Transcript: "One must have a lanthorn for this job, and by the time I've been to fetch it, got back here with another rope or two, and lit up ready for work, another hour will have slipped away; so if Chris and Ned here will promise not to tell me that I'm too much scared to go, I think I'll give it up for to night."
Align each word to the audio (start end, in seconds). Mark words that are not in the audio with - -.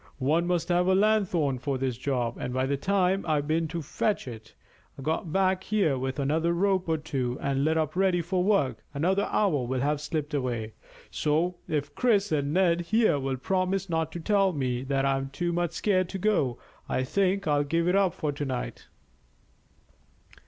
"One 0.17 0.47
must 0.47 0.69
have 0.69 0.87
a 0.87 0.95
lanthorn 0.95 1.59
for 1.59 1.77
this 1.77 1.95
job, 1.95 2.35
and 2.39 2.51
by 2.55 2.65
the 2.65 2.75
time 2.75 3.23
I've 3.27 3.47
been 3.47 3.67
to 3.67 3.83
fetch 3.83 4.27
it, 4.27 4.55
got 4.99 5.31
back 5.31 5.63
here 5.65 5.95
with 5.95 6.17
another 6.17 6.53
rope 6.53 6.89
or 6.89 6.97
two, 6.97 7.37
and 7.39 7.63
lit 7.63 7.77
up 7.77 7.95
ready 7.95 8.19
for 8.19 8.43
work, 8.43 8.83
another 8.95 9.29
hour 9.31 9.63
will 9.63 9.81
have 9.81 10.01
slipped 10.01 10.33
away; 10.33 10.73
so 11.11 11.57
if 11.67 11.93
Chris 11.93 12.31
and 12.31 12.51
Ned 12.51 12.81
here 12.81 13.19
will 13.19 13.37
promise 13.37 13.91
not 13.91 14.11
to 14.13 14.19
tell 14.19 14.53
me 14.53 14.81
that 14.85 15.05
I'm 15.05 15.29
too 15.29 15.53
much 15.53 15.73
scared 15.73 16.09
to 16.09 16.17
go, 16.17 16.57
I 16.89 17.03
think 17.03 17.45
I'll 17.47 17.63
give 17.63 17.87
it 17.87 17.95
up 17.95 18.15
for 18.15 18.31
to 18.31 18.43
night." 18.43 18.87